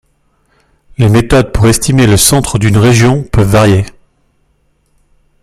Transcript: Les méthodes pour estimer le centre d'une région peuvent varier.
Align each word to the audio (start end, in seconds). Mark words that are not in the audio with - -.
Les 0.97 1.09
méthodes 1.09 1.51
pour 1.53 1.67
estimer 1.67 2.07
le 2.07 2.17
centre 2.17 2.57
d'une 2.57 2.77
région 2.79 3.21
peuvent 3.21 3.47
varier. 3.51 3.85